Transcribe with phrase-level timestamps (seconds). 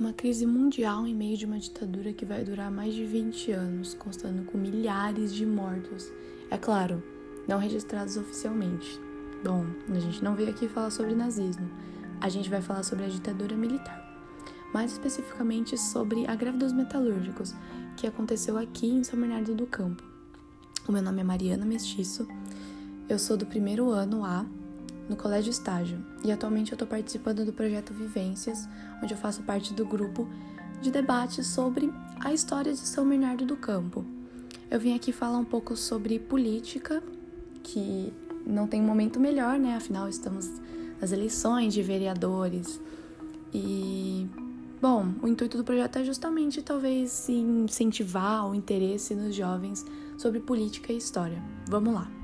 [0.00, 3.92] Uma crise mundial em meio de uma ditadura que vai durar mais de 20 anos,
[3.92, 6.10] constando com milhares de mortos.
[6.50, 7.02] É claro,
[7.46, 8.98] não registrados oficialmente.
[9.44, 11.68] Bom, a gente não veio aqui falar sobre nazismo,
[12.18, 14.02] a gente vai falar sobre a ditadura militar.
[14.72, 17.54] Mais especificamente sobre a greve dos metalúrgicos,
[17.94, 20.02] que aconteceu aqui em São Bernardo do Campo.
[20.88, 22.26] O meu nome é Mariana Mestiço,
[23.06, 24.46] eu sou do primeiro ano A
[25.10, 28.68] no Colégio Estágio e atualmente eu estou participando do projeto Vivências,
[29.02, 30.28] onde eu faço parte do grupo
[30.80, 34.04] de debate sobre a história de São Bernardo do Campo.
[34.70, 37.02] Eu vim aqui falar um pouco sobre política,
[37.64, 38.12] que
[38.46, 39.74] não tem um momento melhor, né?
[39.74, 40.48] Afinal, estamos
[41.00, 42.80] nas eleições de vereadores.
[43.52, 44.28] E,
[44.80, 49.84] bom, o intuito do projeto é justamente talvez incentivar o interesse nos jovens
[50.16, 51.42] sobre política e história.
[51.68, 52.19] Vamos lá!